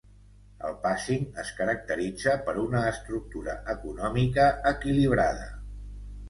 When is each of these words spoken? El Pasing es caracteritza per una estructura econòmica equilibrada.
El 0.67 0.71
Pasing 0.85 1.27
es 1.43 1.51
caracteritza 1.59 2.33
per 2.47 2.55
una 2.63 2.81
estructura 2.93 3.55
econòmica 3.75 4.49
equilibrada. 4.73 5.47